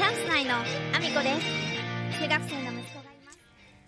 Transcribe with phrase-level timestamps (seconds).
[0.00, 3.38] チャンス内のアミコです中学生の息子がいます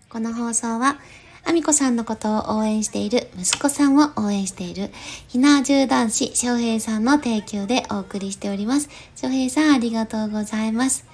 [0.09, 0.99] この放送は、
[1.43, 4.91] あみこさんのことを応援している、息子さんを応援している、
[5.27, 8.89] ひな重男子翔平さんの提供でお送りしております。
[9.15, 11.07] 翔平さんありがとうございます。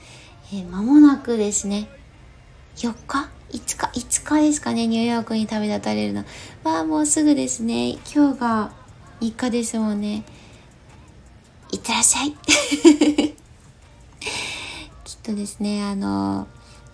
[0.51, 1.87] えー間もなくですね、
[2.75, 6.25] 4日 ?5 日 ?5 日ですかね、ニューヨークに旅立たれるの。
[6.65, 7.91] わあ、もうすぐですね。
[8.13, 8.73] 今日が
[9.21, 10.25] 3日ですもんね。
[11.71, 13.38] いってらっしゃい。
[15.29, 16.47] とですね、あの、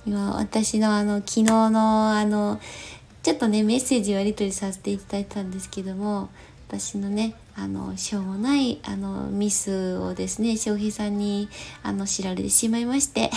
[0.06, 2.60] 今私のあの、昨日のあの、
[3.24, 6.30] ちょっとね、メッセージをやり取りさせていただいたんですけども、
[6.68, 11.48] 私のね、あの、しょうもない、あの、ミスをですね、翔平さんに、
[11.82, 13.32] あの、知られてしまいまして。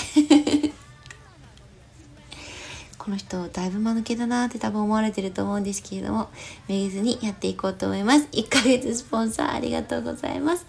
[3.08, 6.28] この人だいぶ間抜けだなって多分思われてると思うんですけれども
[6.68, 8.28] めげずにやっていこうと思います。
[8.32, 10.66] 1ヶ月スポンサーありがとうございます、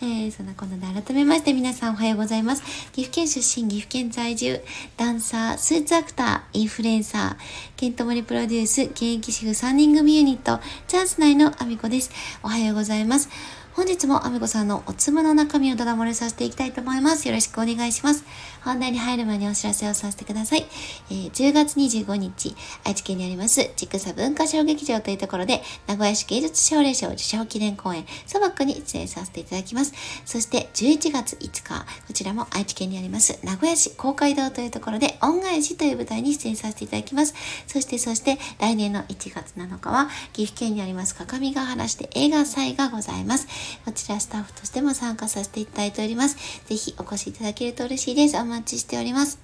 [0.00, 2.62] えー、そんなこんなで改めまして皆さんおはようございます。
[2.92, 4.62] 岐阜県出身岐阜県在住
[4.96, 7.42] ダンサースーツアクターインフルエンサー
[7.76, 12.10] ケントモリプロデュース現役主婦3人組ユニットチャンス内のアミコです。
[12.42, 13.28] おはようございます。
[13.74, 17.26] 本日もアミコさんのおつむの中身をダダ漏れさせていきたいと思います。
[17.26, 18.24] よろしくお願いします。
[18.62, 20.64] 本題に入る前にお知らせをさせてください。
[21.10, 29.92] えー10月25日、愛知県にあります、ちくさ文化小劇場というところで、名古屋市芸術奨励賞受賞記念公演、サバックに出演させていただきます。
[30.24, 37.34] そして11月5日、こちらも愛知県にあります、名古屋市公会堂というところで、恩返しという舞台に出演させていただきます。
[37.66, 43.63] そして、そして、来年の1月7日は、岐阜県にあります、各務原市で映画祭がございます。
[43.84, 46.36] こちらスタッフとしても参加させていただいております。
[46.66, 48.36] ぜひお越しいただけると嬉しいです。
[48.36, 49.38] お待ちしております。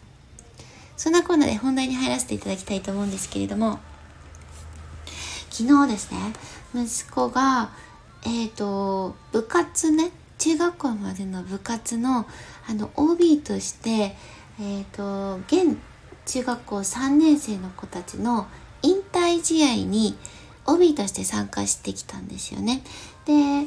[0.97, 3.81] そんなコーナーで本題に入らせていただきたいと思うんですけれども、
[5.51, 6.19] 昨日ですね、
[6.75, 7.71] 息子が、
[8.25, 12.27] えっ、と、部活ね、中学校までの部活の、
[12.69, 14.17] あの、OB として、
[14.61, 15.77] えっ、と、現
[16.27, 18.47] 中学校3年生の子たちの
[18.83, 20.17] 引退試合に
[20.67, 22.83] OB として参加してきたんですよね。
[23.25, 23.67] で、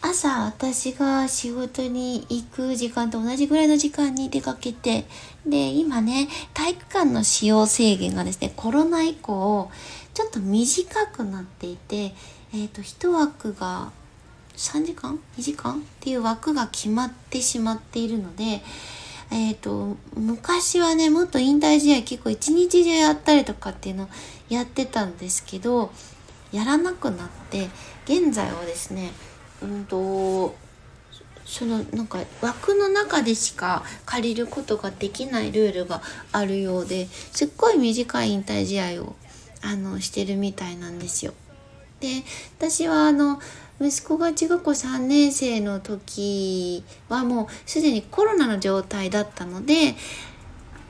[0.00, 5.06] 朝私が仕事に行く時間と同じぐらいの時間に出かけて
[5.46, 9.70] で今ね体育館の使用制限がですねコロナ以降
[10.14, 12.14] ちょっと短くなっていて
[12.54, 13.90] えっ、と1枠が
[14.56, 15.80] 3時間？2時間？
[15.80, 18.62] っていう枠が決まってしまっているので
[19.30, 24.08] えっ、と昔はねもっと引退試合結構一日中やったりとかっていうのを
[24.48, 25.90] やってたんですけど
[26.52, 27.68] やらなくなって
[28.04, 29.10] 現在はですね
[29.62, 30.54] うんと
[31.44, 36.02] そのなんか枠の中でしか借りることができないルールが
[36.32, 39.14] あるようですっごい短い引退試合を
[39.62, 41.32] あのしてるみたいなんですよ。
[42.00, 42.08] で
[42.58, 43.40] 私はあの
[43.80, 49.94] 息子が中学校3年生の時はもうすでにコロナの状態だったので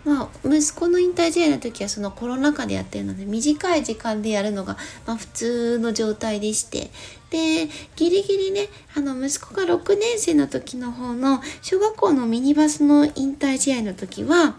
[0.06, 6.91] まあ、息子の引退試合の時はそのコロナ禍でやってるので短い時間でやるのが、まあ、普通の状態でして。
[7.28, 14.56] でギリギリねあの息子が6年生の時の方の小学校のミニバスの引退試合の時は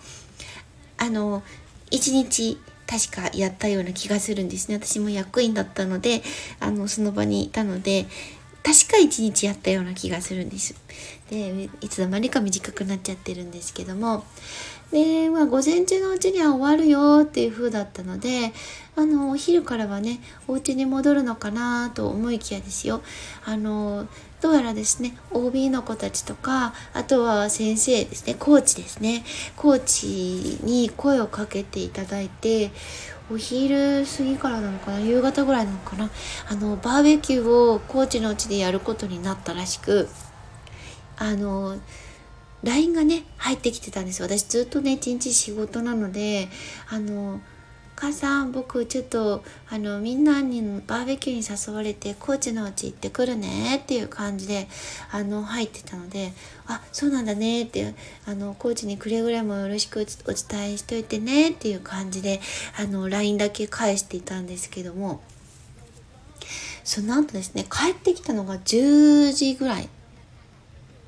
[0.97, 1.43] あの
[1.91, 4.75] 1日確かやったような気がするんですね。
[4.75, 6.21] 私も役員だったので
[6.59, 8.05] あのその場にいたので
[8.63, 10.75] 確か1日やったような気がするんです。
[11.29, 14.25] でいつの間にか短くなっちゃってるんですけども。
[14.91, 18.53] で、まあ、午前中のうちには終わるよっていう風だったので、
[18.95, 23.01] あの、お昼からはね、お家に戻るのかなと思いきやですよ。
[23.45, 24.07] あの、
[24.39, 29.25] どうやらですね、OB の子たちとか、あとは先生ですね、コーチですね、
[29.55, 32.71] コーチに声をかけていただいて、
[33.29, 36.09] お昼過ぎからなのかな夕方ぐらいなのかな
[36.47, 40.07] あの、バーベキューをコーチのうちでやることになったらしく、
[41.17, 41.77] あの、
[42.63, 46.49] LINE がね入ってきてたんです私ずっとね一日仕事なので
[46.89, 47.39] あの
[47.99, 54.67] 「母さん僕ちょっとあのみんなにバーベキューに誘われてコーチのうち行ってくるね」っていう感じで
[55.11, 56.31] あの入ってたので
[56.67, 57.95] 「あそうなんだね」って
[58.25, 62.39] あのコーチにくれぐれもよろしくお伝えしといてねっていう感じで
[62.77, 65.21] あの LINE だけ返していたんですけども
[66.83, 69.89] その後ですね帰ってきたのが10時ぐらい。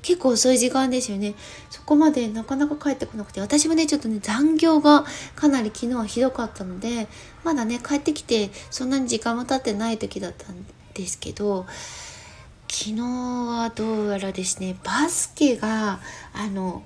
[0.02, 1.34] 結構遅い時間ですよね。
[1.70, 5.04] そこまでなかなか帰ってこなくて、私もね、ちょっとね、残業が
[5.36, 7.08] かなり昨日はひどかったので、
[7.44, 10.64] まだね、帰ってきて、そんなに時間も経ってない時だったん
[10.94, 11.66] ですけど、
[12.68, 16.00] 昨日はどうやらですね、バスケが、
[16.32, 16.84] あの、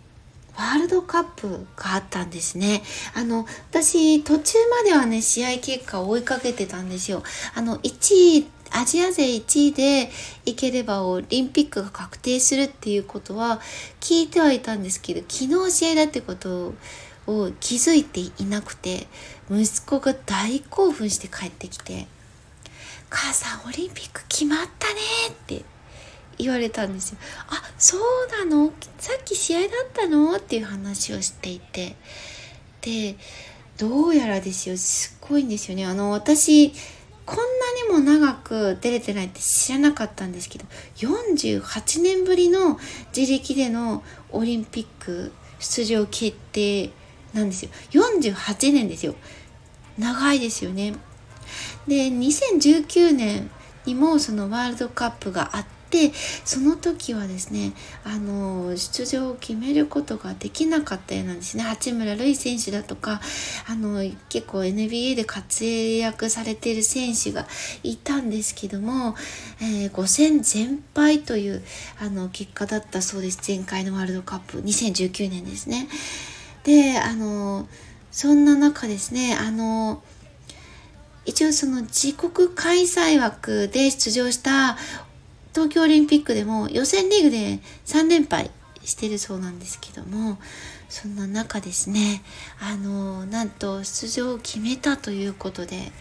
[0.57, 2.83] ワールドカップがあったんですね。
[3.15, 7.23] あの、私、途中まではね、試合結果を追いかけてたんですよ。
[7.55, 8.47] あの、1位、
[8.77, 10.11] アジア勢1位で
[10.45, 13.61] いければオリンピックが確定するっていうことは
[14.01, 16.75] 聞いてはいたんですけど昨日試合だってこと
[17.27, 19.07] を気づいていなくて
[19.51, 22.07] 息子が大興奮して帰ってきて
[23.09, 25.01] 「母さんオリンピック決まったね」
[25.31, 25.65] って
[26.37, 27.19] 言われたんですよ。
[27.49, 28.73] あそうなの？
[28.99, 30.37] さっき試合だったの？
[30.37, 31.95] っていう話をしていて
[32.81, 33.17] で
[33.79, 35.87] どうやらですよすっごいんですよね。
[35.87, 36.75] あの私
[37.27, 40.67] こんなにも長く出れてないって知らなかったんですけど
[40.97, 42.79] 48年ぶりの
[43.17, 46.91] 自力でのオリンピック出場決定
[47.33, 47.71] なんですよ。
[47.91, 49.15] 48年ですよ。
[49.99, 50.95] 長いですよね。
[51.87, 53.51] で2019年
[53.85, 56.13] にもそのワールドカップがあって
[56.45, 63.21] その時はですねあの出場を決めることができなかったようなんですね八村塁選手だとか
[63.69, 67.47] あの結構 NBA で活躍されている選手が
[67.85, 69.15] いたんですけども、
[69.63, 71.63] えー、5戦全敗という
[72.01, 75.89] あの結果だったそうです前回のワールドカップ2019年ですね。
[76.65, 77.69] であの
[78.11, 80.03] そんな中ですねあの
[81.27, 84.77] 一応その自国開催枠で出場した
[85.55, 88.51] 東京オリンピックでも予選リーグで3連敗
[88.83, 90.39] してるそうなんですけども
[90.89, 92.23] そんな中ですね
[92.61, 95.93] あのなんと出場を決めたということで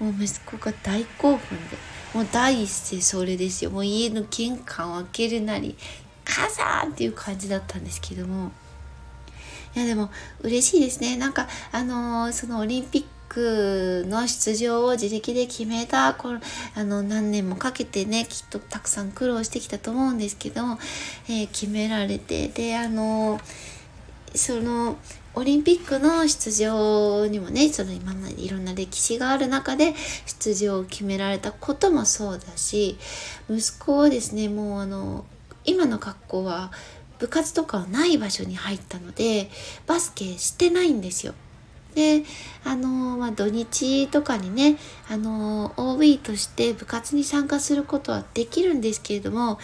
[0.00, 1.76] もう息子が大興奮で
[2.14, 5.76] もう第一声それですよもう家の玄関を開けるなり
[6.26, 8.50] 「母さん!」っていう感じだったんですけども
[9.76, 10.10] いやでも
[10.40, 16.40] 嬉しいですねなんかあの、そのオリンピックの出場を自力で決めたこの
[16.74, 20.62] あの何年もかけてねきっとたくさん苦労してきたと思うんですけど、
[21.28, 23.40] えー、決められてであの
[24.34, 24.96] その
[25.34, 29.94] オリンピックの出場にもねその今のいろんな歴史がある中で
[30.26, 32.98] 出場を決められたこともそうだし
[33.50, 35.26] 息子はですねもうあの
[35.66, 36.72] 今の学校は
[37.18, 39.50] 部活とかはない場所に入ったので
[39.86, 41.34] バスケしてないんですよ。
[41.96, 42.24] で
[42.62, 44.76] あのまあ、土日とかにね
[45.08, 49.58] あの OB として部活に参加することはできるんですけれども、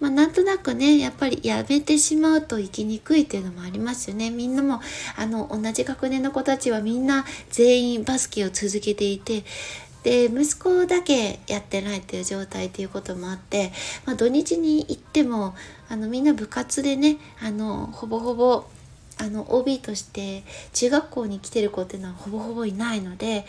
[0.00, 4.30] まあ、なんとなくねやっぱりやめてしまうと生きにくいっていうのもありますよね。
[4.30, 4.80] みんなも
[5.16, 9.44] あの同じ学年の子たちはみんな全員バスケを続けていて
[10.02, 13.70] で息子だけやってないっていう状態っていうこともあって、
[14.06, 15.54] まあ、土日に行っても
[15.88, 18.64] あのみんな部活でねあのほぼほぼ
[19.20, 23.44] あの OB として中学校に来てる子っていうのはほぼほぼいないので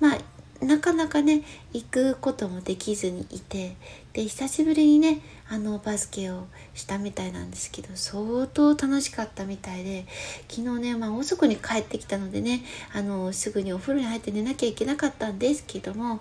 [0.00, 0.18] まあ
[0.64, 3.76] なかなかね行くこともできずにいて
[4.12, 10.06] で久しぶりにねあのバスケをしたみたいなんですけど相当楽しかったみたいで
[10.48, 12.62] 昨日ね、まあ、遅くに帰ってきたのでね
[12.94, 16.20] あのすぐにお風呂に入って寝なきゃいけなかったんですけども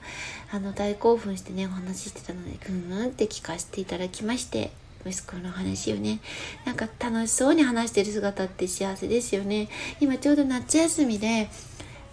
[0.51, 4.71] あの大興奮してねお話ししてたのでぐんぐんって聞かせていただきまして。
[5.05, 6.19] 息子の話をね。
[6.65, 9.69] なんか楽しそうに話してる姿って幸せですよね。
[9.99, 11.49] 今ちょうど夏休みで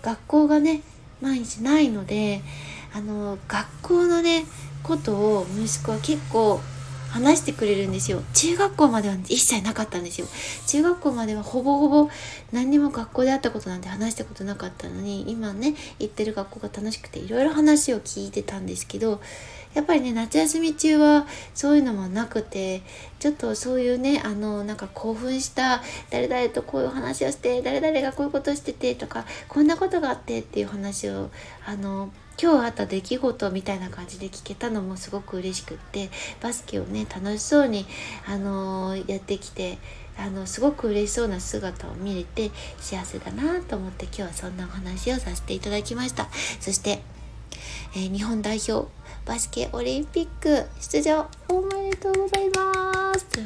[0.02, 0.82] 学校がね
[1.20, 2.42] 毎日ないので
[2.94, 4.44] あの学校のね
[4.82, 6.60] ことを息子は結構
[7.16, 8.22] 話してくれるんですよ。
[8.34, 10.26] 中学校までは一切なかったんですよ。
[10.66, 12.10] 中学校まではほぼほぼ
[12.52, 19.20] 何にも学校で会ったことなんて話したことなかったのに今ね行ってる学校が楽しくていろいろ話を聞いてたんですけど
[19.74, 22.82] やっぱりね夏休み中はそういうのもなくて
[23.18, 31.30] ちょっとそういうねあのなんか興奮した誰々とこういう話をして誰々がこういうことしててとかこんなことがあってっていう話を
[31.66, 36.10] あの今日あった出来事みたいな感じで聞けたのもすごく嬉しくって
[36.42, 37.86] バスケをね楽しそうに
[38.26, 39.78] あのやってきて
[40.18, 46.28] あのすごく嬉しそうな姿を見れて幸せだなと思って今日はそんなお話をさせていただきました。
[46.60, 47.02] そして、
[47.94, 48.88] えー、日本代表
[49.26, 53.26] バスケオリンピック出場おめでとうございます。
[53.26, 53.45] とい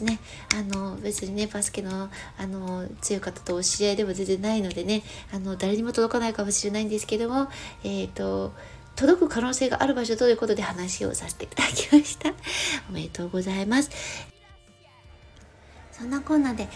[0.00, 0.18] すね
[0.54, 5.02] あの別にねバスケのあの強い方とお知り合いでも全然ないのでね
[5.32, 7.48] あの誰にも届かないかもしれないんですけども
[7.84, 8.52] えっ、ー、と
[8.96, 12.34] 届く可能性がある場所ということで話をさせていただきました。
[12.90, 14.29] おめでとうございます。
[16.00, 16.68] そんなこんなで、えー、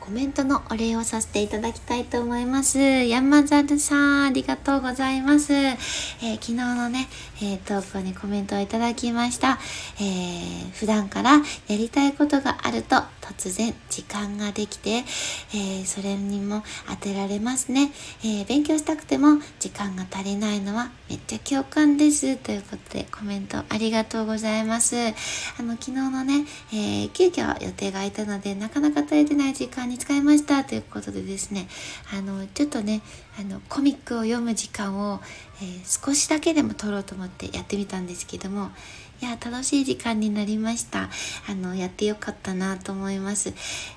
[0.00, 2.78] コメントのお礼をさせていただきたいと思います。
[2.78, 5.54] 山猿さん、ありがとうございます。
[5.54, 7.08] えー、昨日のね、
[7.40, 9.58] えー、投稿にコメントをいただきました。
[9.98, 15.04] えー、普段からやりたいことがあると突然時間ができて、
[15.54, 17.90] えそれにも当てられますね、
[18.24, 22.36] え勉強したくても時間が足りないのはめっちゃ共感です。
[22.36, 24.96] ということでコメントありがとうございます。
[24.96, 31.68] あの、昨日のね、え急遽予定が空いたのでなかなか取れてない時間に使いましたということでですね
[32.12, 33.00] あのちょっとね
[33.38, 35.20] あのコミックを読む時間を、
[35.62, 38.72] えー、少しだけでも取ろうと思ってやってみたんですけども
[39.22, 41.08] いや楽しい時間になりました。
[41.48, 43.54] あのやってよかったなと思います、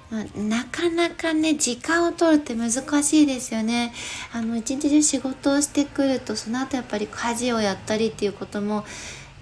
[0.10, 2.72] まあ、なかなかね時間を取るって難
[3.04, 3.92] しいですよね。
[4.32, 8.86] あの一日中仕事をしてくるとその後やっぱり家事をやったりっていうことも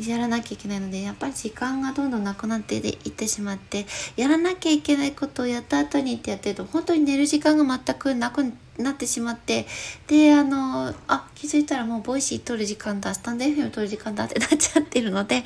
[0.06, 3.86] やらなきゃいけないのでやっぱり時間がどんどんなくなっていってしまって
[4.16, 8.44] やらなきゃいけないことをやった後にってやってると本当に寝る時間が全くなく
[8.78, 9.66] なってしまって
[10.08, 15.44] であのあ気づいたらもうボイシー撮る時間だスタンド FM 撮る時間だってなっちゃってるので、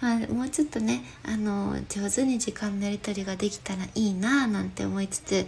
[0.00, 5.46] まあ、もうちょっとねあの上手に時間のやり取りができたらいいなぁなんて思いつつ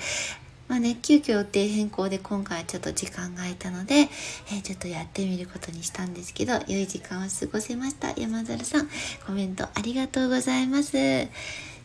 [0.69, 8.13] まあね、急遽予定変更で今回はちょっと時間が空いたので、えー、ちょっとやってみることにしたんですけど、良い時間を過ごせました。
[8.21, 8.89] 山猿さん、
[9.27, 10.97] コメントありがとうございます。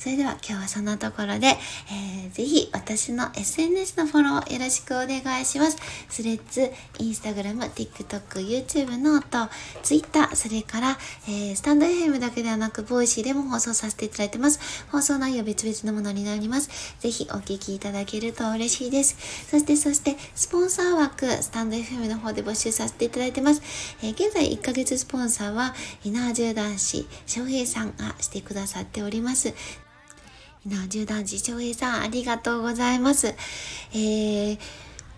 [0.01, 5.77] それでは今日はそんなところで、えー、ぜひ私の SNS のフォローよろしくお願いします。
[6.10, 9.53] スレッズ、インスタグラム、TikTok、YouTube note、
[9.84, 14.88] Twitter、それから、えー、スタンド FM だけではなく、ボイシーでも放送させていただいてます。
[14.91, 16.96] 放送内容別々のものになります。
[17.00, 19.17] ぜひお聞きいただけると嬉しいです。
[19.51, 23.62] そして、そして、スポンサー枠、スタンド FM の方で募集させていただいてます。
[24.01, 29.53] えー、現在1ヶ月スポンサーは、稲ー男子、翔平さんがしてくださっております。
[30.65, 33.34] な十段寺翔平さん、ありがとうございます。
[33.94, 34.60] えー、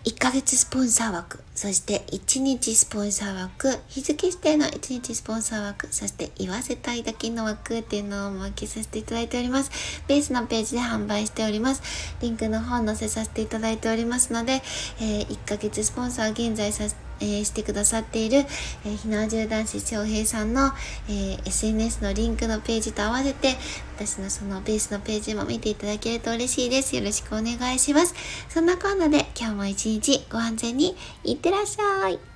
[0.06, 9.70] 1ヶ月スポンサー枠、そして1日スポンサー枠、日付指定の1日スポンサー枠、そして言わせたいだけの枠っていうのを設けさせていただいております。
[10.08, 11.82] ベースのページで販売しております。
[12.22, 14.62] リンクの方載せさせていただいておりますので、
[14.98, 20.72] えー、1ヶ月スポンサー現在させてえー、してくださっている、えー、ひなわじゅう男子翔平さんの、
[21.08, 23.56] えー、SNS のリンクのページと合わせて、
[23.96, 26.96] 私のそのベースのページも見ていただけると嬉しいです。
[26.96, 28.14] よろしくお願いします。
[28.48, 32.33] そんなこんなで今日も一日ご安全にいってらっしゃい。